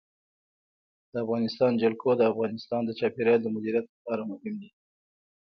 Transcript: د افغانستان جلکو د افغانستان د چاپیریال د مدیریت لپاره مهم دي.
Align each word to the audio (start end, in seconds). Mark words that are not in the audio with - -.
د 1.11 1.13
افغانستان 1.23 1.71
جلکو 1.81 2.09
د 2.15 2.21
افغانستان 2.31 2.81
د 2.85 2.91
چاپیریال 2.99 3.39
د 3.43 3.47
مدیریت 3.55 3.85
لپاره 3.93 4.21
مهم 4.31 4.53
دي. 4.61 4.69